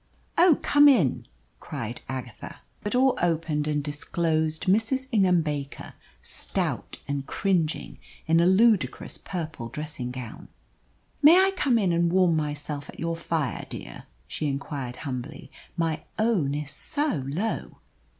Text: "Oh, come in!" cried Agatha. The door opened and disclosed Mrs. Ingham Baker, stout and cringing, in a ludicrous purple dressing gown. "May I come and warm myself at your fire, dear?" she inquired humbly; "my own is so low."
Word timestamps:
"Oh, 0.35 0.57
come 0.63 0.87
in!" 0.87 1.27
cried 1.59 2.01
Agatha. 2.09 2.61
The 2.81 2.89
door 2.89 3.15
opened 3.21 3.67
and 3.67 3.83
disclosed 3.83 4.65
Mrs. 4.65 5.07
Ingham 5.11 5.43
Baker, 5.43 5.93
stout 6.23 6.97
and 7.07 7.27
cringing, 7.27 7.99
in 8.25 8.39
a 8.39 8.47
ludicrous 8.47 9.19
purple 9.19 9.69
dressing 9.69 10.09
gown. 10.09 10.47
"May 11.21 11.37
I 11.39 11.51
come 11.55 11.77
and 11.77 12.11
warm 12.11 12.35
myself 12.35 12.89
at 12.89 12.99
your 12.99 13.15
fire, 13.15 13.67
dear?" 13.69 14.05
she 14.27 14.47
inquired 14.47 14.95
humbly; 15.05 15.51
"my 15.77 16.01
own 16.17 16.55
is 16.55 16.71
so 16.71 17.23
low." 17.27 17.75